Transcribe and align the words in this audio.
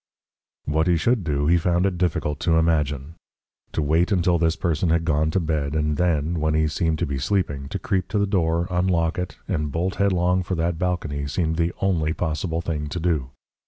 What 0.65 0.87
he 0.87 0.97
should 0.97 1.23
do 1.23 1.45
he 1.45 1.59
found 1.59 1.85
it 1.85 1.99
difficult 1.99 2.39
to 2.39 2.53
imagine. 2.57 3.13
To 3.73 3.83
wait 3.83 4.11
until 4.11 4.39
this 4.39 4.55
person 4.55 4.89
had 4.89 5.05
gone 5.05 5.29
to 5.29 5.39
bed, 5.39 5.75
and 5.75 5.95
then, 5.95 6.39
when 6.39 6.55
he 6.55 6.67
seemed 6.69 6.97
to 6.97 7.05
be 7.05 7.19
sleeping, 7.19 7.69
to 7.69 7.77
creep 7.77 8.07
to 8.07 8.17
the 8.17 8.25
door, 8.25 8.65
unlock 8.71 9.19
it, 9.19 9.37
and 9.47 9.71
bolt 9.71 9.97
headlong 9.97 10.41
for 10.41 10.55
that 10.55 10.79
balcony 10.79 11.27
seemed 11.27 11.57
the 11.57 11.71
only 11.81 12.13
possible 12.13 12.61
thing 12.61 12.87
to 12.87 12.99
do. 12.99 13.29